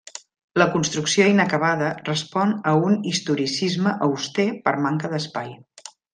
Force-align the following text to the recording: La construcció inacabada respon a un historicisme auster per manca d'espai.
La 0.59 0.65
construcció 0.75 1.27
inacabada 1.33 1.89
respon 2.07 2.55
a 2.71 2.73
un 2.87 2.97
historicisme 3.11 3.95
auster 4.09 4.47
per 4.67 4.75
manca 4.89 5.13
d'espai. 5.15 5.55